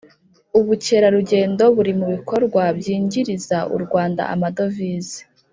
[0.59, 5.19] Ubukerarugendo buri mubikorwa byingiriza urwanda amadovize